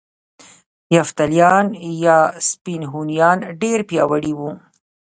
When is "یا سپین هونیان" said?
2.05-3.37